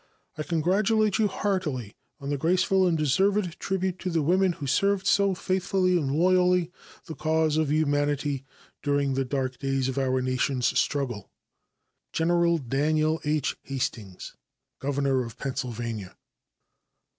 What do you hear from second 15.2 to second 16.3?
of Pennsylvania.